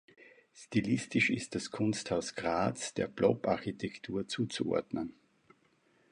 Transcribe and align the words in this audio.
Stilistisch 0.55 1.29
ist 1.29 1.53
das 1.53 1.69
Kunsthaus 1.69 2.33
Graz 2.33 2.95
der 2.95 3.07
Blob-Architektur 3.07 4.27
zuzuordnen. 4.27 5.13